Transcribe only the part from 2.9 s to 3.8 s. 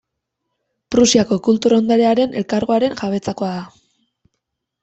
jabetzakoa da.